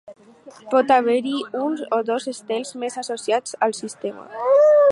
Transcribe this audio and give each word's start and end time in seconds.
Pot 0.71 0.93
haver-hi 0.95 1.33
un 1.65 1.75
o 1.97 2.01
dos 2.09 2.27
estels 2.33 2.73
més 2.85 2.99
associats 3.03 3.57
al 3.67 3.77
sistema. 3.83 4.27